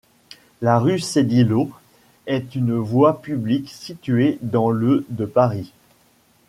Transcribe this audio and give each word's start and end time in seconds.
La 0.63 0.79
rue 0.79 0.99
Sédillot 0.99 1.69
est 2.25 2.55
une 2.55 2.73
voie 2.75 3.21
publique 3.21 3.69
située 3.69 4.39
dans 4.41 4.71
le 4.71 5.05
de 5.09 5.25
Paris. 5.27 5.73